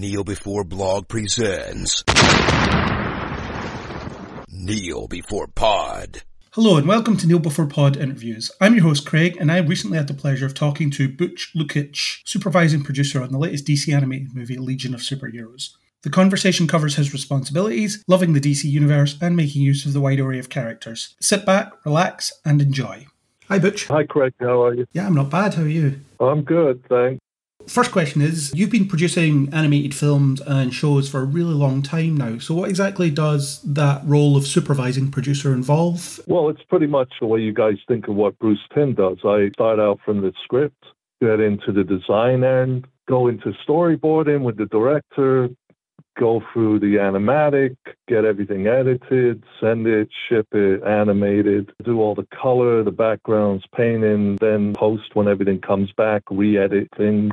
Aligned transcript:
Kneel 0.00 0.24
Before 0.24 0.64
Blog 0.64 1.08
presents 1.08 2.02
Kneel 4.48 5.08
Before 5.08 5.46
Pod. 5.46 6.22
Hello 6.52 6.78
and 6.78 6.88
welcome 6.88 7.18
to 7.18 7.26
Kneel 7.26 7.38
Before 7.38 7.66
Pod 7.66 7.98
interviews. 7.98 8.50
I'm 8.62 8.72
your 8.72 8.84
host 8.84 9.06
Craig, 9.06 9.36
and 9.38 9.52
I 9.52 9.58
recently 9.58 9.98
had 9.98 10.08
the 10.08 10.14
pleasure 10.14 10.46
of 10.46 10.54
talking 10.54 10.90
to 10.92 11.06
Butch 11.06 11.52
Lukic, 11.54 12.22
supervising 12.24 12.82
producer 12.82 13.22
on 13.22 13.30
the 13.30 13.36
latest 13.36 13.66
DC 13.66 13.94
animated 13.94 14.34
movie 14.34 14.56
Legion 14.56 14.94
of 14.94 15.00
Superheroes. 15.00 15.74
The 16.00 16.08
conversation 16.08 16.66
covers 16.66 16.96
his 16.96 17.12
responsibilities, 17.12 18.02
loving 18.08 18.32
the 18.32 18.40
DC 18.40 18.64
universe, 18.64 19.18
and 19.20 19.36
making 19.36 19.60
use 19.60 19.84
of 19.84 19.92
the 19.92 20.00
wide 20.00 20.18
array 20.18 20.38
of 20.38 20.48
characters. 20.48 21.14
Sit 21.20 21.44
back, 21.44 21.74
relax, 21.84 22.32
and 22.42 22.62
enjoy. 22.62 23.04
Hi, 23.48 23.58
Butch. 23.58 23.86
Hi, 23.88 24.04
Craig. 24.04 24.32
How 24.40 24.62
are 24.62 24.72
you? 24.72 24.86
Yeah, 24.94 25.06
I'm 25.06 25.14
not 25.14 25.28
bad. 25.28 25.52
How 25.52 25.64
are 25.64 25.68
you? 25.68 26.00
I'm 26.18 26.40
good, 26.40 26.82
thanks. 26.88 27.20
First 27.66 27.92
question 27.92 28.20
is 28.22 28.52
You've 28.54 28.70
been 28.70 28.88
producing 28.88 29.48
animated 29.52 29.94
films 29.94 30.40
and 30.40 30.72
shows 30.74 31.08
for 31.08 31.20
a 31.20 31.24
really 31.24 31.54
long 31.54 31.82
time 31.82 32.16
now. 32.16 32.38
So, 32.38 32.54
what 32.54 32.68
exactly 32.68 33.10
does 33.10 33.60
that 33.62 34.02
role 34.04 34.36
of 34.36 34.46
supervising 34.46 35.10
producer 35.10 35.52
involve? 35.52 36.20
Well, 36.26 36.48
it's 36.48 36.62
pretty 36.68 36.86
much 36.86 37.12
the 37.20 37.26
way 37.26 37.40
you 37.40 37.52
guys 37.52 37.76
think 37.86 38.08
of 38.08 38.14
what 38.14 38.38
Bruce 38.38 38.58
Timm 38.74 38.94
does. 38.94 39.18
I 39.24 39.50
start 39.54 39.78
out 39.78 40.00
from 40.04 40.20
the 40.20 40.32
script, 40.44 40.84
get 41.20 41.40
into 41.40 41.72
the 41.72 41.84
design 41.84 42.44
end, 42.44 42.86
go 43.08 43.28
into 43.28 43.52
storyboarding 43.68 44.42
with 44.42 44.56
the 44.56 44.66
director, 44.66 45.48
go 46.18 46.42
through 46.52 46.80
the 46.80 46.96
animatic, 46.96 47.76
get 48.08 48.24
everything 48.24 48.66
edited, 48.66 49.42
send 49.60 49.86
it, 49.86 50.08
ship 50.28 50.46
it, 50.52 50.82
animated, 50.82 51.72
do 51.84 52.00
all 52.00 52.14
the 52.14 52.26
color, 52.34 52.82
the 52.82 52.90
backgrounds, 52.90 53.64
painting, 53.74 54.36
then 54.36 54.74
post 54.74 55.14
when 55.14 55.28
everything 55.28 55.60
comes 55.60 55.90
back, 55.92 56.22
re 56.30 56.58
edit 56.58 56.88
things, 56.96 57.32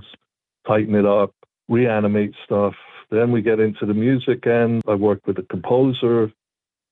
tighten 0.65 0.95
it 0.95 1.05
up, 1.05 1.31
reanimate 1.67 2.33
stuff. 2.45 2.75
Then 3.09 3.31
we 3.31 3.41
get 3.41 3.59
into 3.59 3.85
the 3.85 3.93
music 3.93 4.45
and 4.45 4.81
I 4.87 4.95
work 4.95 5.21
with 5.25 5.37
the 5.37 5.43
composer, 5.43 6.31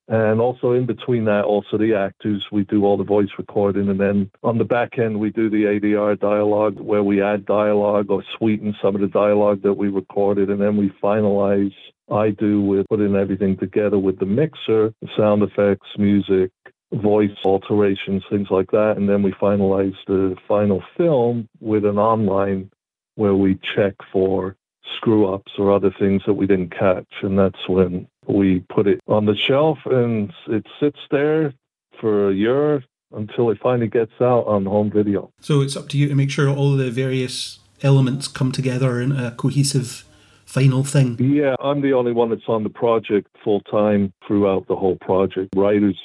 and 0.08 0.40
also 0.40 0.74
in 0.74 0.86
between 0.86 1.26
that, 1.26 1.46
also 1.46 1.78
the 1.78 1.96
actors, 1.96 2.46
we 2.52 2.64
do 2.66 2.86
all 2.86 2.98
the 2.98 3.04
voice 3.04 3.30
recording. 3.38 3.90
And 3.90 4.00
then 4.00 4.30
on 4.44 4.60
the 4.60 4.64
back 4.64 5.00
end, 5.00 5.20
we 5.20 5.32
do 5.32 5.50
the 5.50 5.64
ADR 5.64 6.20
dialogue 6.20 6.80
where 6.80 7.04
we 7.04 7.24
add 7.24 7.46
dialogue 7.46 8.12
or 8.12 8.24
sweeten 8.38 8.76
some 8.82 8.94
of 8.94 9.02
the 9.02 9.08
dialogue 9.08 9.64
that 9.64 9.74
we 9.74 9.88
recorded. 9.88 10.50
And 10.50 10.62
then 10.62 10.78
we 10.78 10.90
finalize, 11.04 11.74
I 12.12 12.30
do 12.30 12.62
with 12.62 12.88
putting 12.88 13.16
everything 13.16 13.58
together 13.58 13.98
with 13.98 14.20
the 14.20 14.28
mixer, 14.28 14.94
sound 15.18 15.42
effects, 15.42 15.88
music, 15.98 16.52
voice 16.94 17.32
alterations, 17.44 18.24
things 18.30 18.50
like 18.52 18.70
that. 18.72 18.98
And 18.98 19.10
then 19.10 19.24
we 19.24 19.32
finalize 19.32 19.96
the 20.06 20.36
final 20.48 20.84
film 20.96 21.50
with 21.60 21.84
an 21.84 21.98
online 21.98 22.70
where 23.16 23.36
we 23.36 23.58
check 23.76 23.96
for 24.14 24.56
screw 24.98 25.34
ups 25.34 25.54
or 25.58 25.74
other 25.74 25.92
things 25.98 26.22
that 26.28 26.34
we 26.34 26.46
didn't 26.46 26.78
catch. 26.78 27.12
And 27.24 27.40
that's 27.40 27.68
when 27.68 28.08
we 28.28 28.62
put 28.70 28.88
it 28.88 29.00
on 29.08 29.26
the 29.26 29.36
shelf 29.36 29.80
and 29.86 30.32
it 30.48 30.66
sits 30.80 31.00
there 31.12 31.54
for 32.00 32.30
a 32.30 32.34
year 32.34 32.84
until 33.12 33.50
it 33.50 33.60
finally 33.62 33.88
gets 33.88 34.12
out 34.20 34.46
on 34.48 34.66
home 34.66 34.92
video. 34.92 35.32
So 35.40 35.62
it's 35.62 35.78
up 35.78 35.90
to 35.90 35.98
you 35.98 36.08
to 36.08 36.16
make 36.16 36.32
sure 36.32 36.50
all 36.50 36.76
the 36.76 36.92
various 36.92 37.60
elements 37.82 38.28
come 38.28 38.52
together 38.52 39.00
in 39.00 39.12
a 39.12 39.32
cohesive 39.32 40.04
final 40.46 40.84
thing. 40.84 41.18
Yeah, 41.20 41.56
I'm 41.60 41.82
the 41.82 41.94
only 41.94 42.12
one 42.12 42.30
that's 42.30 42.48
on 42.48 42.64
the 42.64 42.70
project 42.70 43.28
full 43.44 43.62
time 43.62 44.14
throughout 44.26 44.68
the 44.68 44.76
whole 44.76 44.98
project. 44.98 45.50
Writers 45.56 45.98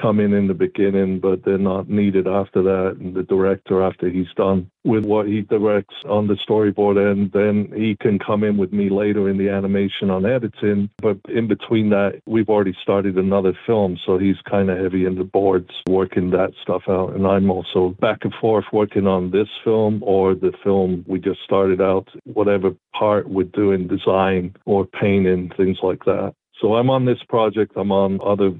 come 0.00 0.20
in 0.20 0.32
in 0.32 0.46
the 0.46 0.54
beginning, 0.54 1.20
but 1.20 1.44
they're 1.44 1.58
not 1.58 1.88
needed 1.88 2.26
after 2.26 2.62
that. 2.62 2.96
And 3.00 3.14
the 3.14 3.22
director, 3.22 3.82
after 3.82 4.08
he's 4.08 4.32
done 4.36 4.70
with 4.84 5.04
what 5.04 5.26
he 5.26 5.42
directs 5.42 5.94
on 6.08 6.28
the 6.28 6.34
storyboard 6.34 6.96
end, 6.98 7.32
then 7.32 7.70
he 7.76 7.96
can 7.96 8.18
come 8.18 8.44
in 8.44 8.56
with 8.56 8.72
me 8.72 8.88
later 8.88 9.28
in 9.28 9.36
the 9.36 9.48
animation 9.48 10.10
on 10.10 10.24
editing. 10.24 10.88
But 10.98 11.18
in 11.28 11.48
between 11.48 11.90
that, 11.90 12.20
we've 12.26 12.48
already 12.48 12.76
started 12.82 13.16
another 13.16 13.52
film, 13.66 13.98
so 14.06 14.18
he's 14.18 14.40
kind 14.48 14.70
of 14.70 14.78
heavy 14.78 15.04
in 15.04 15.16
the 15.16 15.24
boards 15.24 15.70
working 15.88 16.30
that 16.30 16.52
stuff 16.62 16.82
out. 16.88 17.14
And 17.14 17.26
I'm 17.26 17.50
also 17.50 17.90
back 18.00 18.18
and 18.22 18.34
forth 18.40 18.66
working 18.72 19.06
on 19.06 19.30
this 19.30 19.48
film 19.64 20.02
or 20.02 20.34
the 20.34 20.52
film 20.62 21.04
we 21.06 21.18
just 21.18 21.40
started 21.44 21.80
out, 21.80 22.08
whatever 22.24 22.70
part 22.94 23.28
we're 23.28 23.44
doing, 23.44 23.88
design 23.88 24.54
or 24.64 24.86
painting, 24.86 25.50
things 25.56 25.78
like 25.82 26.04
that. 26.04 26.34
So 26.60 26.74
I'm 26.74 26.90
on 26.90 27.04
this 27.04 27.22
project. 27.28 27.72
I'm 27.76 27.92
on 27.92 28.18
other 28.24 28.52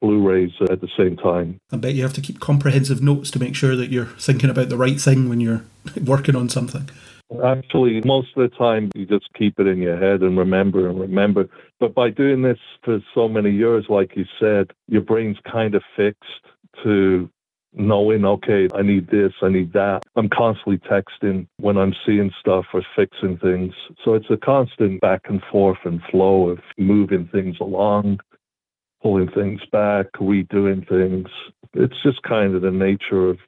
Blu-rays 0.00 0.52
uh, 0.60 0.72
at 0.72 0.80
the 0.80 0.88
same 0.96 1.16
time. 1.16 1.58
I 1.72 1.76
bet 1.76 1.94
you 1.94 2.02
have 2.02 2.12
to 2.14 2.20
keep 2.20 2.40
comprehensive 2.40 3.02
notes 3.02 3.30
to 3.32 3.38
make 3.38 3.54
sure 3.54 3.76
that 3.76 3.90
you're 3.90 4.06
thinking 4.06 4.50
about 4.50 4.68
the 4.68 4.76
right 4.76 5.00
thing 5.00 5.28
when 5.28 5.40
you're 5.40 5.64
working 6.04 6.36
on 6.36 6.48
something. 6.48 6.88
Actually, 7.44 8.00
most 8.04 8.28
of 8.36 8.48
the 8.48 8.56
time, 8.56 8.90
you 8.94 9.04
just 9.04 9.28
keep 9.34 9.58
it 9.58 9.66
in 9.66 9.78
your 9.78 9.98
head 9.98 10.22
and 10.22 10.38
remember 10.38 10.88
and 10.88 11.00
remember. 11.00 11.48
But 11.80 11.94
by 11.94 12.10
doing 12.10 12.42
this 12.42 12.58
for 12.84 13.00
so 13.14 13.26
many 13.26 13.50
years, 13.50 13.86
like 13.88 14.16
you 14.16 14.24
said, 14.38 14.70
your 14.86 15.02
brain's 15.02 15.38
kind 15.50 15.74
of 15.74 15.82
fixed 15.96 16.22
to 16.84 17.28
knowing, 17.76 18.24
okay, 18.24 18.68
I 18.74 18.82
need 18.82 19.08
this, 19.08 19.32
I 19.42 19.48
need 19.48 19.72
that. 19.74 20.02
I'm 20.16 20.28
constantly 20.28 20.78
texting 20.78 21.46
when 21.58 21.76
I'm 21.76 21.94
seeing 22.06 22.30
stuff 22.40 22.64
or 22.72 22.82
fixing 22.94 23.38
things. 23.38 23.74
So 24.04 24.14
it's 24.14 24.30
a 24.30 24.36
constant 24.36 25.00
back 25.00 25.22
and 25.28 25.42
forth 25.50 25.78
and 25.84 26.00
flow 26.10 26.48
of 26.48 26.58
moving 26.78 27.28
things 27.30 27.56
along 27.60 28.20
pulling 29.02 29.30
things 29.30 29.60
back, 29.70 30.06
redoing 30.20 30.88
things. 30.88 31.28
It's 31.74 32.02
just 32.02 32.22
kind 32.22 32.54
of 32.54 32.62
the 32.62 32.70
nature 32.70 33.28
of 33.28 33.38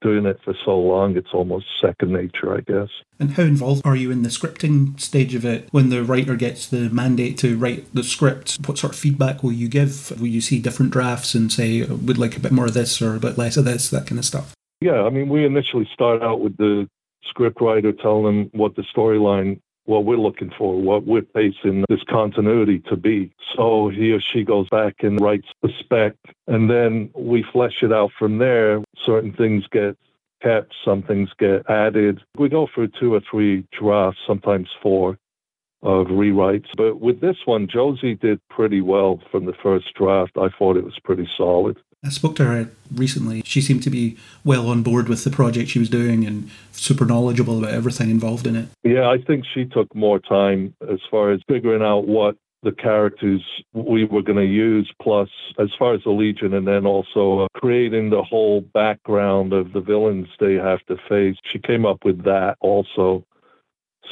doing 0.00 0.26
it 0.26 0.38
for 0.44 0.54
so 0.64 0.78
long. 0.78 1.16
It's 1.16 1.32
almost 1.32 1.66
second 1.80 2.12
nature, 2.12 2.54
I 2.54 2.60
guess. 2.60 2.88
And 3.18 3.32
how 3.32 3.44
involved 3.44 3.82
are 3.86 3.96
you 3.96 4.10
in 4.10 4.22
the 4.22 4.28
scripting 4.28 5.00
stage 5.00 5.34
of 5.34 5.44
it? 5.44 5.68
When 5.70 5.88
the 5.88 6.04
writer 6.04 6.36
gets 6.36 6.66
the 6.66 6.90
mandate 6.90 7.38
to 7.38 7.56
write 7.56 7.92
the 7.94 8.04
script, 8.04 8.58
what 8.66 8.78
sort 8.78 8.92
of 8.92 8.98
feedback 8.98 9.42
will 9.42 9.52
you 9.52 9.68
give? 9.68 10.12
Will 10.20 10.28
you 10.28 10.42
see 10.42 10.60
different 10.60 10.92
drafts 10.92 11.34
and 11.34 11.50
say, 11.50 11.82
oh, 11.82 11.94
would 11.94 12.18
like 12.18 12.36
a 12.36 12.40
bit 12.40 12.52
more 12.52 12.66
of 12.66 12.74
this 12.74 13.00
or 13.00 13.16
a 13.16 13.20
bit 13.20 13.38
less 13.38 13.56
of 13.56 13.64
this, 13.64 13.88
that 13.90 14.06
kind 14.06 14.18
of 14.18 14.24
stuff? 14.24 14.54
Yeah, 14.80 15.02
I 15.02 15.10
mean, 15.10 15.30
we 15.30 15.46
initially 15.46 15.88
start 15.92 16.22
out 16.22 16.40
with 16.40 16.56
the 16.58 16.86
script 17.24 17.60
writer 17.60 17.92
telling 17.92 18.24
them 18.24 18.50
what 18.52 18.76
the 18.76 18.84
storyline 18.94 19.60
what 19.86 20.04
we're 20.04 20.16
looking 20.16 20.50
for, 20.56 20.80
what 20.80 21.04
we're 21.04 21.22
pacing 21.22 21.84
this 21.88 22.02
continuity 22.08 22.80
to 22.88 22.96
be. 22.96 23.32
So 23.54 23.88
he 23.88 24.12
or 24.12 24.20
she 24.20 24.42
goes 24.44 24.68
back 24.70 24.96
and 25.02 25.20
writes 25.20 25.48
the 25.62 25.70
spec, 25.78 26.14
and 26.46 26.70
then 26.70 27.10
we 27.14 27.44
flesh 27.52 27.82
it 27.82 27.92
out 27.92 28.10
from 28.18 28.38
there. 28.38 28.82
Certain 29.04 29.32
things 29.32 29.64
get 29.70 29.96
kept, 30.42 30.74
some 30.84 31.02
things 31.02 31.30
get 31.38 31.68
added. 31.68 32.20
We 32.36 32.48
go 32.48 32.68
through 32.72 32.88
two 32.88 33.14
or 33.14 33.20
three 33.20 33.66
drafts, 33.72 34.20
sometimes 34.26 34.68
four 34.82 35.18
of 35.82 36.06
rewrites. 36.06 36.68
But 36.76 37.00
with 37.00 37.20
this 37.20 37.36
one, 37.44 37.68
Josie 37.68 38.14
did 38.14 38.40
pretty 38.48 38.80
well 38.80 39.20
from 39.30 39.44
the 39.44 39.52
first 39.52 39.92
draft. 39.94 40.32
I 40.36 40.48
thought 40.48 40.78
it 40.78 40.84
was 40.84 40.98
pretty 41.04 41.28
solid. 41.36 41.78
I 42.04 42.10
spoke 42.10 42.36
to 42.36 42.44
her 42.44 42.68
recently. 42.94 43.42
She 43.44 43.60
seemed 43.60 43.82
to 43.84 43.90
be 43.90 44.16
well 44.44 44.68
on 44.68 44.82
board 44.82 45.08
with 45.08 45.24
the 45.24 45.30
project 45.30 45.70
she 45.70 45.78
was 45.78 45.88
doing 45.88 46.26
and 46.26 46.50
super 46.72 47.06
knowledgeable 47.06 47.58
about 47.58 47.72
everything 47.72 48.10
involved 48.10 48.46
in 48.46 48.56
it. 48.56 48.68
Yeah, 48.82 49.08
I 49.08 49.18
think 49.18 49.44
she 49.54 49.64
took 49.64 49.94
more 49.94 50.18
time 50.18 50.74
as 50.90 51.00
far 51.10 51.32
as 51.32 51.40
figuring 51.48 51.82
out 51.82 52.06
what 52.06 52.36
the 52.62 52.72
characters 52.72 53.42
we 53.72 54.04
were 54.04 54.22
going 54.22 54.38
to 54.38 54.44
use, 54.44 54.90
plus 55.00 55.28
as 55.58 55.68
far 55.78 55.94
as 55.94 56.02
the 56.04 56.10
Legion, 56.10 56.54
and 56.54 56.66
then 56.66 56.86
also 56.86 57.40
uh, 57.40 57.48
creating 57.54 58.10
the 58.10 58.22
whole 58.22 58.62
background 58.62 59.52
of 59.52 59.72
the 59.72 59.80
villains 59.80 60.26
they 60.40 60.54
have 60.54 60.84
to 60.86 60.96
face. 61.08 61.36
She 61.52 61.58
came 61.58 61.84
up 61.84 62.04
with 62.04 62.24
that 62.24 62.56
also. 62.60 63.24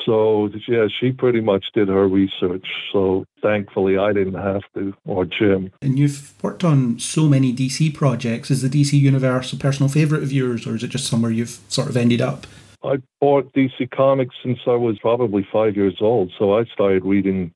So 0.04 0.50
yeah, 0.68 0.86
she 1.00 1.12
pretty 1.12 1.40
much 1.40 1.66
did 1.74 1.88
her 1.88 2.08
research. 2.08 2.66
So 2.92 3.24
thankfully, 3.40 3.98
I 3.98 4.12
didn't 4.12 4.34
have 4.34 4.62
to, 4.74 4.94
or 5.04 5.24
Jim. 5.24 5.70
And 5.80 5.98
you've 5.98 6.32
worked 6.42 6.64
on 6.64 6.98
so 6.98 7.28
many 7.28 7.52
DC 7.54 7.94
projects. 7.94 8.50
Is 8.50 8.62
the 8.62 8.68
DC 8.68 8.98
universe 8.98 9.52
a 9.52 9.56
personal 9.56 9.88
favorite 9.88 10.22
of 10.22 10.32
yours, 10.32 10.66
or 10.66 10.74
is 10.74 10.82
it 10.82 10.88
just 10.88 11.06
somewhere 11.06 11.30
you've 11.30 11.60
sort 11.68 11.88
of 11.88 11.96
ended 11.96 12.20
up? 12.20 12.46
I 12.84 12.96
bought 13.20 13.52
DC 13.52 13.90
Comics 13.90 14.34
since 14.42 14.58
I 14.66 14.74
was 14.74 14.98
probably 14.98 15.46
five 15.52 15.76
years 15.76 15.98
old. 16.00 16.32
So 16.38 16.58
I 16.58 16.64
started 16.64 17.04
reading 17.04 17.52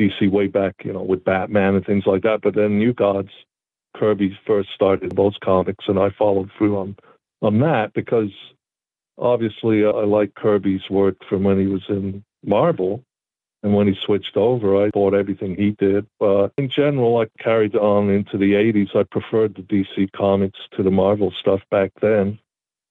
DC 0.00 0.30
way 0.30 0.48
back, 0.48 0.74
you 0.84 0.92
know, 0.92 1.02
with 1.02 1.24
Batman 1.24 1.76
and 1.76 1.86
things 1.86 2.04
like 2.06 2.22
that. 2.22 2.40
But 2.42 2.56
then 2.56 2.78
New 2.78 2.92
Gods, 2.92 3.30
Kirby 3.96 4.36
first 4.46 4.70
started 4.74 5.14
those 5.14 5.36
comics, 5.44 5.84
and 5.86 5.98
I 5.98 6.10
followed 6.10 6.50
through 6.58 6.76
on 6.78 6.96
on 7.42 7.60
that 7.60 7.92
because 7.94 8.30
obviously, 9.18 9.84
I 9.84 9.90
like 9.90 10.34
Kirby's 10.34 10.88
work 10.90 11.16
from 11.28 11.44
when 11.44 11.58
he 11.58 11.66
was 11.66 11.84
in 11.88 12.24
Marvel. 12.44 13.04
And 13.62 13.74
when 13.74 13.88
he 13.88 13.94
switched 14.04 14.36
over, 14.36 14.84
I 14.84 14.90
bought 14.90 15.14
everything 15.14 15.56
he 15.56 15.70
did. 15.70 16.06
But 16.20 16.52
in 16.58 16.68
general, 16.68 17.16
I 17.18 17.42
carried 17.42 17.74
on 17.74 18.10
into 18.10 18.36
the 18.36 18.52
80s. 18.52 18.94
I 18.94 19.04
preferred 19.04 19.54
the 19.54 19.62
DC 19.62 20.12
comics 20.12 20.58
to 20.76 20.82
the 20.82 20.90
Marvel 20.90 21.32
stuff 21.40 21.62
back 21.70 21.92
then 22.02 22.38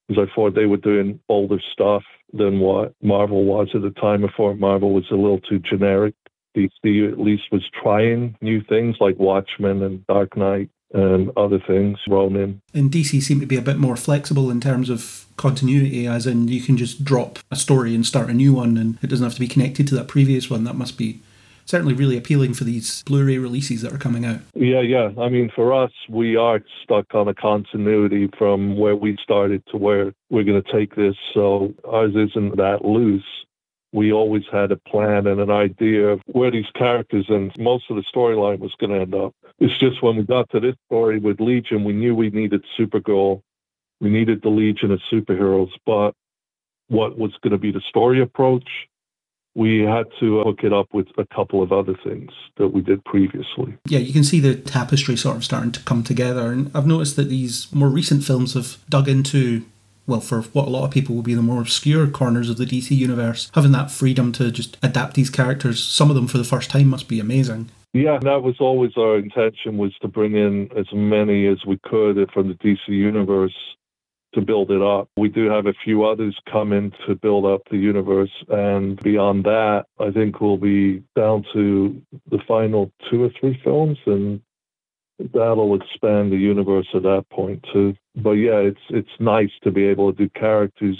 because 0.08 0.28
I 0.28 0.34
thought 0.34 0.56
they 0.56 0.66
were 0.66 0.76
doing 0.76 1.20
older 1.28 1.60
stuff 1.72 2.02
than 2.32 2.58
what 2.58 2.92
Marvel 3.00 3.44
was 3.44 3.68
at 3.74 3.82
the 3.82 3.90
time. 3.90 4.28
Thought 4.36 4.58
Marvel 4.58 4.92
was 4.92 5.08
a 5.12 5.14
little 5.14 5.40
too 5.40 5.60
generic. 5.60 6.14
DC 6.56 7.10
at 7.10 7.20
least 7.20 7.44
was 7.52 7.68
trying 7.80 8.36
new 8.40 8.60
things 8.60 8.96
like 9.00 9.16
Watchmen 9.18 9.82
and 9.82 10.06
Dark 10.06 10.36
Knight 10.36 10.70
and 10.94 11.30
other 11.36 11.58
things 11.58 11.98
thrown 12.06 12.36
in. 12.36 12.60
And 12.72 12.90
DC 12.90 13.20
seem 13.20 13.40
to 13.40 13.46
be 13.46 13.56
a 13.56 13.62
bit 13.62 13.78
more 13.78 13.96
flexible 13.96 14.50
in 14.50 14.60
terms 14.60 14.88
of 14.88 15.26
continuity, 15.36 16.06
as 16.06 16.26
in 16.26 16.48
you 16.48 16.62
can 16.62 16.76
just 16.76 17.04
drop 17.04 17.40
a 17.50 17.56
story 17.56 17.94
and 17.94 18.06
start 18.06 18.30
a 18.30 18.34
new 18.34 18.54
one, 18.54 18.78
and 18.78 18.98
it 19.02 19.08
doesn't 19.08 19.24
have 19.24 19.34
to 19.34 19.40
be 19.40 19.48
connected 19.48 19.86
to 19.88 19.94
that 19.96 20.08
previous 20.08 20.48
one. 20.48 20.64
That 20.64 20.76
must 20.76 20.96
be 20.96 21.20
certainly 21.66 21.94
really 21.94 22.16
appealing 22.16 22.54
for 22.54 22.64
these 22.64 23.02
Blu-ray 23.04 23.38
releases 23.38 23.82
that 23.82 23.92
are 23.92 23.98
coming 23.98 24.24
out. 24.24 24.40
Yeah, 24.54 24.80
yeah. 24.80 25.10
I 25.18 25.28
mean, 25.28 25.50
for 25.54 25.72
us, 25.72 25.90
we 26.08 26.36
are 26.36 26.60
stuck 26.82 27.14
on 27.14 27.26
a 27.26 27.34
continuity 27.34 28.28
from 28.38 28.76
where 28.76 28.94
we 28.94 29.16
started 29.22 29.62
to 29.70 29.76
where 29.76 30.12
we're 30.30 30.44
going 30.44 30.62
to 30.62 30.72
take 30.72 30.94
this. 30.94 31.16
So 31.32 31.74
ours 31.88 32.12
isn't 32.14 32.56
that 32.56 32.84
loose. 32.84 33.24
We 33.92 34.12
always 34.12 34.42
had 34.52 34.72
a 34.72 34.76
plan 34.76 35.26
and 35.26 35.40
an 35.40 35.50
idea 35.50 36.08
of 36.08 36.20
where 36.26 36.50
these 36.50 36.70
characters 36.76 37.26
and 37.28 37.52
most 37.58 37.84
of 37.90 37.96
the 37.96 38.04
storyline 38.14 38.58
was 38.58 38.74
going 38.78 38.90
to 38.90 39.00
end 39.00 39.14
up. 39.14 39.34
It's 39.64 39.78
just 39.78 40.02
when 40.02 40.16
we 40.16 40.24
got 40.24 40.50
to 40.50 40.60
this 40.60 40.76
story 40.86 41.18
with 41.18 41.40
Legion, 41.40 41.84
we 41.84 41.94
knew 41.94 42.14
we 42.14 42.30
needed 42.30 42.64
Supergirl. 42.78 43.40
We 44.00 44.10
needed 44.10 44.42
the 44.42 44.50
Legion 44.50 44.90
of 44.90 45.00
superheroes, 45.10 45.70
but 45.86 46.12
what 46.88 47.16
was 47.18 47.32
going 47.42 47.52
to 47.52 47.58
be 47.58 47.72
the 47.72 47.80
story 47.88 48.20
approach? 48.20 48.68
we 49.54 49.80
had 49.82 50.06
to 50.18 50.42
hook 50.42 50.64
it 50.64 50.72
up 50.72 50.88
with 50.92 51.06
a 51.16 51.24
couple 51.26 51.62
of 51.62 51.72
other 51.72 51.94
things 52.02 52.32
that 52.56 52.68
we 52.68 52.80
did 52.80 53.04
previously. 53.04 53.76
Yeah, 53.86 54.00
you 54.00 54.12
can 54.12 54.24
see 54.24 54.40
the 54.40 54.56
tapestry 54.56 55.16
sort 55.16 55.36
of 55.36 55.44
starting 55.44 55.72
to 55.72 55.82
come 55.84 56.02
together. 56.02 56.50
And 56.50 56.70
I've 56.74 56.86
noticed 56.86 57.16
that 57.16 57.28
these 57.28 57.72
more 57.72 57.88
recent 57.88 58.24
films 58.24 58.54
have 58.54 58.78
dug 58.88 59.08
into, 59.08 59.64
well, 60.06 60.20
for 60.20 60.42
what 60.42 60.66
a 60.66 60.70
lot 60.70 60.84
of 60.84 60.90
people 60.90 61.14
will 61.14 61.22
be 61.22 61.34
the 61.34 61.42
more 61.42 61.60
obscure 61.60 62.08
corners 62.08 62.50
of 62.50 62.56
the 62.56 62.64
DC 62.64 62.90
universe. 62.96 63.50
Having 63.54 63.72
that 63.72 63.92
freedom 63.92 64.32
to 64.32 64.50
just 64.50 64.76
adapt 64.82 65.14
these 65.14 65.30
characters, 65.30 65.82
some 65.82 66.10
of 66.10 66.16
them 66.16 66.26
for 66.26 66.38
the 66.38 66.44
first 66.44 66.70
time, 66.70 66.88
must 66.88 67.06
be 67.06 67.20
amazing. 67.20 67.70
Yeah, 67.94 68.18
that 68.22 68.42
was 68.42 68.56
always 68.58 68.90
our 68.96 69.18
intention 69.18 69.78
was 69.78 69.94
to 70.02 70.08
bring 70.08 70.34
in 70.34 70.68
as 70.76 70.86
many 70.92 71.46
as 71.46 71.64
we 71.64 71.78
could 71.78 72.28
from 72.32 72.48
the 72.48 72.54
DC 72.54 72.88
universe 72.88 73.54
to 74.34 74.40
build 74.40 74.72
it 74.72 74.82
up. 74.82 75.08
We 75.16 75.28
do 75.28 75.48
have 75.48 75.66
a 75.66 75.74
few 75.84 76.04
others 76.04 76.36
coming 76.50 76.92
to 77.06 77.14
build 77.14 77.46
up 77.46 77.62
the 77.70 77.76
universe. 77.76 78.32
And 78.48 79.00
beyond 79.00 79.44
that, 79.44 79.84
I 80.00 80.10
think 80.10 80.40
we'll 80.40 80.56
be 80.56 81.04
down 81.14 81.44
to 81.52 82.02
the 82.32 82.40
final 82.48 82.90
two 83.08 83.22
or 83.22 83.30
three 83.38 83.60
films 83.62 83.98
and 84.06 84.40
that'll 85.32 85.76
expand 85.76 86.32
the 86.32 86.36
universe 86.36 86.88
at 86.94 87.04
that 87.04 87.26
point 87.30 87.64
too. 87.72 87.94
But 88.16 88.32
yeah, 88.32 88.58
it's 88.58 88.80
it's 88.90 89.20
nice 89.20 89.52
to 89.62 89.70
be 89.70 89.84
able 89.84 90.12
to 90.12 90.18
do 90.18 90.28
characters 90.30 90.98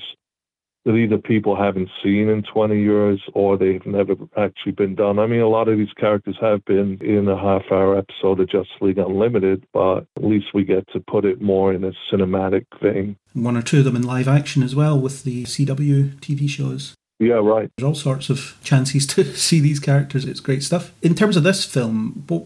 that 0.84 0.94
either 0.94 1.18
people 1.18 1.56
haven't 1.56 1.88
seen 2.02 2.28
in 2.28 2.42
20 2.42 2.80
years 2.80 3.22
or 3.32 3.56
they've 3.56 3.84
never 3.86 4.14
actually 4.36 4.72
been 4.72 4.94
done. 4.94 5.18
I 5.18 5.26
mean, 5.26 5.40
a 5.40 5.48
lot 5.48 5.68
of 5.68 5.78
these 5.78 5.92
characters 5.98 6.36
have 6.40 6.64
been 6.64 6.98
in 7.00 7.28
a 7.28 7.36
half 7.36 7.62
hour 7.70 7.96
episode 7.96 8.40
of 8.40 8.48
Justice 8.48 8.76
League 8.80 8.98
Unlimited, 8.98 9.66
but 9.72 10.06
at 10.16 10.24
least 10.24 10.46
we 10.54 10.64
get 10.64 10.86
to 10.92 11.00
put 11.00 11.24
it 11.24 11.40
more 11.40 11.72
in 11.72 11.84
a 11.84 11.92
cinematic 12.12 12.66
vein. 12.82 13.16
One 13.32 13.56
or 13.56 13.62
two 13.62 13.78
of 13.78 13.84
them 13.84 13.96
in 13.96 14.02
live 14.02 14.28
action 14.28 14.62
as 14.62 14.74
well 14.74 14.98
with 14.98 15.24
the 15.24 15.44
CW 15.44 16.16
TV 16.20 16.48
shows. 16.48 16.94
Yeah, 17.18 17.34
right. 17.34 17.70
There's 17.76 17.86
all 17.86 17.94
sorts 17.94 18.28
of 18.28 18.58
chances 18.64 19.06
to 19.08 19.24
see 19.36 19.60
these 19.60 19.80
characters. 19.80 20.24
It's 20.24 20.40
great 20.40 20.62
stuff. 20.62 20.92
In 21.02 21.14
terms 21.14 21.36
of 21.36 21.42
this 21.42 21.64
film, 21.64 22.24
what 22.28 22.44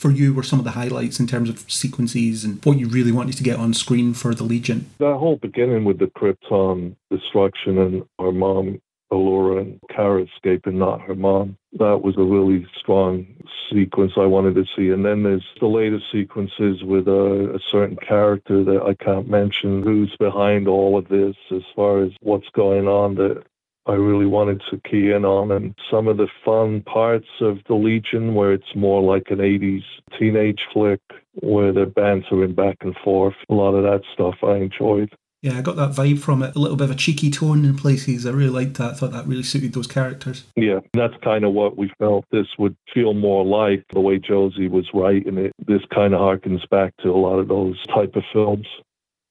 for 0.00 0.10
you 0.10 0.32
were 0.32 0.42
some 0.42 0.58
of 0.58 0.64
the 0.64 0.70
highlights 0.70 1.20
in 1.20 1.26
terms 1.26 1.50
of 1.50 1.70
sequences 1.70 2.42
and 2.42 2.64
what 2.64 2.78
you 2.78 2.88
really 2.88 3.12
wanted 3.12 3.36
to 3.36 3.42
get 3.42 3.58
on 3.58 3.74
screen 3.74 4.14
for 4.14 4.34
the 4.34 4.44
Legion? 4.44 4.88
That 4.98 5.18
whole 5.18 5.36
beginning 5.36 5.84
with 5.84 5.98
the 5.98 6.06
Krypton 6.06 6.96
destruction 7.10 7.76
and 7.76 8.04
our 8.18 8.32
mom, 8.32 8.80
Alura, 9.12 9.60
and 9.60 9.78
Kara 9.94 10.22
escaping, 10.22 10.78
not 10.78 11.02
her 11.02 11.14
mom. 11.14 11.58
That 11.78 12.00
was 12.02 12.16
a 12.16 12.22
really 12.22 12.66
strong 12.78 13.26
sequence 13.70 14.12
I 14.16 14.24
wanted 14.24 14.54
to 14.54 14.64
see. 14.74 14.88
And 14.88 15.04
then 15.04 15.22
there's 15.22 15.44
the 15.60 15.66
latest 15.66 16.04
sequences 16.10 16.82
with 16.82 17.06
a, 17.06 17.54
a 17.54 17.58
certain 17.70 17.96
character 17.96 18.64
that 18.64 18.82
I 18.82 18.94
can't 18.94 19.28
mention 19.28 19.82
who's 19.82 20.16
behind 20.18 20.66
all 20.66 20.96
of 20.96 21.08
this 21.08 21.36
as 21.50 21.62
far 21.76 22.02
as 22.02 22.12
what's 22.22 22.48
going 22.54 22.88
on 22.88 23.16
that 23.16 23.44
I 23.86 23.92
really 23.92 24.26
wanted 24.26 24.62
to 24.70 24.80
key 24.88 25.10
in 25.10 25.24
on. 25.24 25.50
And 25.50 25.74
some 25.90 26.08
of 26.08 26.16
the 26.16 26.28
fun 26.44 26.82
parts 26.82 27.28
of 27.40 27.58
The 27.66 27.74
Legion, 27.74 28.34
where 28.34 28.52
it's 28.52 28.74
more 28.74 29.02
like 29.02 29.30
an 29.30 29.38
80s 29.38 29.82
teenage 30.18 30.60
flick, 30.72 31.00
where 31.34 31.72
they're 31.72 31.86
bantering 31.86 32.54
back 32.54 32.78
and 32.82 32.94
forth. 33.02 33.34
A 33.48 33.54
lot 33.54 33.74
of 33.74 33.82
that 33.84 34.02
stuff 34.12 34.36
I 34.42 34.56
enjoyed. 34.56 35.12
Yeah, 35.42 35.56
I 35.56 35.62
got 35.62 35.76
that 35.76 35.92
vibe 35.92 36.18
from 36.18 36.42
it. 36.42 36.54
A 36.54 36.58
little 36.58 36.76
bit 36.76 36.84
of 36.84 36.90
a 36.90 36.94
cheeky 36.94 37.30
tone 37.30 37.64
in 37.64 37.74
places. 37.74 38.26
I 38.26 38.30
really 38.30 38.50
liked 38.50 38.76
that. 38.76 38.90
I 38.90 38.94
thought 38.94 39.12
that 39.12 39.26
really 39.26 39.42
suited 39.42 39.72
those 39.72 39.86
characters. 39.86 40.44
Yeah, 40.54 40.80
that's 40.92 41.14
kind 41.24 41.46
of 41.46 41.54
what 41.54 41.78
we 41.78 41.90
felt 41.98 42.26
this 42.30 42.46
would 42.58 42.76
feel 42.92 43.14
more 43.14 43.42
like 43.42 43.82
the 43.94 44.00
way 44.00 44.18
Josie 44.18 44.68
was 44.68 44.86
writing 44.92 45.38
it. 45.38 45.52
This 45.66 45.80
kind 45.94 46.12
of 46.12 46.20
harkens 46.20 46.68
back 46.68 46.94
to 46.98 47.08
a 47.08 47.16
lot 47.16 47.38
of 47.38 47.48
those 47.48 47.82
type 47.86 48.16
of 48.16 48.22
films. 48.34 48.66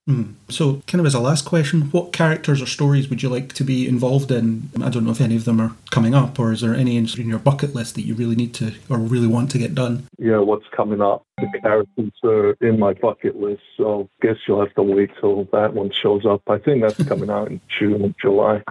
Mm. 0.09 0.33
So, 0.49 0.81
kind 0.87 0.99
of 0.99 1.05
as 1.05 1.13
a 1.13 1.19
last 1.19 1.45
question, 1.45 1.81
what 1.91 2.11
characters 2.11 2.63
or 2.63 2.65
stories 2.65 3.09
would 3.09 3.21
you 3.21 3.29
like 3.29 3.53
to 3.53 3.63
be 3.63 3.87
involved 3.87 4.31
in? 4.31 4.69
I 4.81 4.89
don't 4.89 5.05
know 5.05 5.11
if 5.11 5.21
any 5.21 5.35
of 5.35 5.45
them 5.45 5.61
are 5.61 5.75
coming 5.91 6.15
up, 6.15 6.39
or 6.39 6.51
is 6.51 6.61
there 6.61 6.73
any 6.73 6.97
in 6.97 7.05
your 7.05 7.37
bucket 7.37 7.75
list 7.75 7.93
that 7.93 8.01
you 8.01 8.15
really 8.15 8.35
need 8.35 8.55
to 8.55 8.73
or 8.89 8.97
really 8.97 9.27
want 9.27 9.51
to 9.51 9.59
get 9.59 9.75
done? 9.75 10.07
Yeah, 10.17 10.39
what's 10.39 10.65
coming 10.75 10.99
up? 10.99 11.25
The 11.37 11.59
characters 11.61 12.11
are 12.23 12.53
in 12.59 12.79
my 12.79 12.93
bucket 12.93 13.35
list, 13.35 13.61
so 13.77 14.09
I 14.21 14.27
guess 14.27 14.37
you'll 14.47 14.61
have 14.61 14.73
to 14.73 14.83
wait 14.83 15.11
till 15.19 15.43
that 15.53 15.75
one 15.75 15.91
shows 15.91 16.25
up. 16.25 16.41
I 16.47 16.57
think 16.57 16.81
that's 16.81 17.03
coming 17.07 17.29
out 17.29 17.49
in 17.49 17.61
June 17.67 18.15
July. 18.19 18.63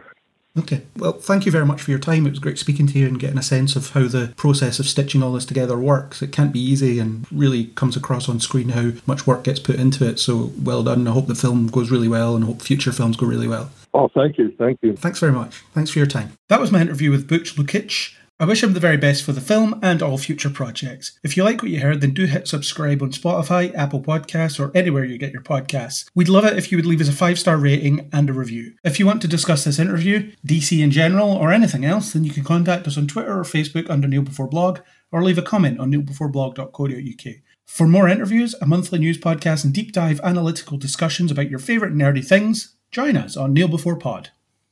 Okay. 0.59 0.83
Well, 0.97 1.13
thank 1.13 1.47
you 1.47 1.53
very 1.53 1.65
much 1.65 1.81
for 1.81 1.91
your 1.91 2.01
time. 2.01 2.27
It 2.27 2.31
was 2.31 2.39
great 2.39 2.59
speaking 2.59 2.87
to 2.89 2.99
you 2.99 3.07
and 3.07 3.21
getting 3.21 3.39
a 3.39 3.43
sense 3.43 3.77
of 3.77 3.91
how 3.91 4.09
the 4.09 4.33
process 4.37 4.79
of 4.79 4.87
stitching 4.87 5.23
all 5.23 5.33
this 5.33 5.47
together 5.47 5.79
works. 5.79 6.21
It 6.21 6.33
can't 6.33 6.53
be 6.53 6.61
easy 6.61 6.99
and 6.99 7.27
really 7.31 7.67
comes 7.67 7.97
across 7.97 8.29
on 8.29 8.41
screen 8.41 8.71
how 8.71 8.93
much 9.07 9.27
work 9.27 9.45
gets 9.45 9.61
put 9.61 9.77
into 9.77 10.07
it. 10.07 10.19
So 10.19 10.53
well 10.63 10.83
done. 10.83 11.07
I 11.07 11.13
hope 11.13 11.27
the 11.27 11.35
film 11.35 11.69
goes 11.69 11.91
really 11.91 12.09
well 12.09 12.35
and 12.35 12.45
I 12.45 12.49
hope 12.49 12.63
future 12.63 12.93
films 12.93 13.17
go 13.17 13.27
really 13.27 13.49
well. 13.49 13.71
Oh, 13.95 14.09
thank 14.09 14.39
you. 14.39 14.53
Thank 14.59 14.81
you. 14.83 14.97
Thanks 14.97 15.21
very 15.21 15.33
much. 15.33 15.63
Thanks 15.75 15.91
for 15.91 15.99
your 15.99 16.07
time. 16.07 16.33
That 16.49 16.61
was 16.61 16.73
my 16.73 16.81
interview 16.81 17.11
with 17.11 17.29
Butch 17.29 17.57
Lukic. 17.57 18.15
I 18.41 18.45
wish 18.45 18.63
him 18.63 18.73
the 18.73 18.79
very 18.79 18.97
best 18.97 19.25
for 19.25 19.33
the 19.33 19.41
film 19.41 19.81
and 19.83 20.01
all 20.01 20.17
future 20.17 20.49
projects. 20.49 21.19
If 21.25 21.37
you 21.37 21.43
like 21.43 21.61
what 21.61 21.73
you 21.73 21.81
heard, 21.81 22.01
then 22.01 22.15
do 22.15 22.25
hit 22.25 22.47
subscribe 22.47 23.03
on 23.03 23.11
Spotify, 23.11 23.75
Apple 23.75 24.01
Podcasts, 24.01 24.61
or 24.61 24.71
anywhere 24.77 25.03
you 25.05 25.19
get 25.19 25.33
your 25.33 25.43
podcasts. 25.43 26.09
We'd 26.15 26.29
love 26.29 26.45
it 26.45 26.57
if 26.57 26.71
you 26.71 26.79
would 26.79 26.87
leave 26.87 27.01
us 27.01 27.09
a 27.09 27.13
five 27.13 27.37
star 27.41 27.57
rating 27.57 28.09
and 28.13 28.31
a 28.31 28.33
review. 28.33 28.75
If 28.85 29.01
you 29.01 29.07
want 29.07 29.23
to 29.23 29.29
discuss 29.29 29.65
this 29.65 29.81
interview, 29.81 30.31
DC 30.47 30.81
in 30.81 30.93
general, 30.93 31.33
or 31.33 31.51
anything 31.51 31.85
else, 31.85 32.13
then 32.13 32.23
you 32.23 32.31
can 32.31 32.45
contact 32.45 32.87
us 32.87 32.97
on 32.97 33.09
Twitter 33.09 33.37
or 33.37 33.43
Facebook 33.43 33.91
under 33.91 34.07
Kneel 34.07 34.23
Before 34.23 34.47
Blog, 34.47 34.79
or 35.11 35.25
leave 35.25 35.39
a 35.39 35.43
comment 35.43 35.81
on 35.81 35.91
kneelbeforeblog.co.uk. 35.91 37.35
For 37.67 37.89
more 37.89 38.09
interviews, 38.09 38.55
a 38.61 38.67
monthly 38.67 39.01
news 39.01 39.19
podcast, 39.19 39.65
and 39.65 39.75
deep 39.75 39.91
dive 39.91 40.21
analytical 40.23 40.79
discussions 40.79 41.33
about 41.33 41.51
your 41.51 41.59
favourite 41.59 41.93
nerdy 41.93 42.25
things, 42.25 42.77
join 42.93 43.17
us 43.17 43.37
on 43.37 43.53
Kneel 43.53 43.67
Before 43.67 43.97
Pod. 43.97 44.31